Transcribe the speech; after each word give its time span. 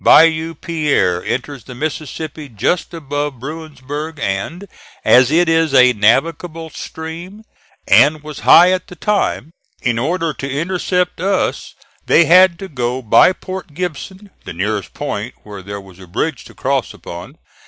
Bayou 0.03 0.55
Pierre 0.55 1.23
enters 1.23 1.65
the 1.65 1.75
Mississippi 1.75 2.49
just 2.49 2.91
above 2.91 3.39
Bruinsburg 3.39 4.19
and, 4.19 4.65
as 5.05 5.29
it 5.29 5.47
is 5.47 5.75
a 5.75 5.93
navigable 5.93 6.71
stream 6.71 7.43
and 7.87 8.23
was 8.23 8.39
high 8.39 8.71
at 8.71 8.87
the 8.87 8.95
time, 8.95 9.51
in 9.79 9.99
order 9.99 10.33
to 10.33 10.49
intercept 10.51 11.21
us 11.21 11.75
they 12.07 12.25
had 12.25 12.57
to 12.57 12.67
go 12.67 13.03
by 13.03 13.31
Port 13.31 13.75
Gibson, 13.75 14.31
the 14.43 14.53
nearest 14.53 14.95
point 14.95 15.35
where 15.43 15.61
there 15.61 15.79
was 15.79 15.99
a 15.99 16.07
bridge 16.07 16.45
to 16.45 16.55
cross 16.55 16.95
upon. 16.95 17.37